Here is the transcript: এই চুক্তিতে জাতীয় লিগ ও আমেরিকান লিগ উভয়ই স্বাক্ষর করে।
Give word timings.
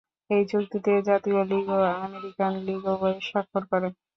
এই 0.29 0.43
চুক্তিতে 0.51 0.91
জাতীয় 1.07 1.39
লিগ 1.51 1.65
ও 1.71 1.89
আমেরিকান 1.99 2.53
লিগ 2.67 2.81
উভয়ই 2.93 3.21
স্বাক্ষর 3.29 3.63
করে। 3.71 3.87